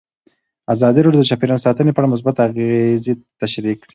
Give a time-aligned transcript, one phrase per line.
[0.73, 3.89] ازادي راډیو د چاپیریال ساتنه په اړه مثبت اغېزې تشریح کړي.